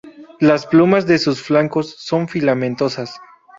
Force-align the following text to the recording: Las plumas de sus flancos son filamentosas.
Las 0.39 0.65
plumas 0.65 1.05
de 1.05 1.19
sus 1.19 1.43
flancos 1.43 1.93
son 1.99 2.27
filamentosas. 2.27 3.19